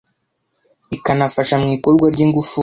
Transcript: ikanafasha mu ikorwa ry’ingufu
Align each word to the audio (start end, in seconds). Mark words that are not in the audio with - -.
ikanafasha 0.97 1.55
mu 1.61 1.67
ikorwa 1.75 2.05
ry’ingufu 2.13 2.57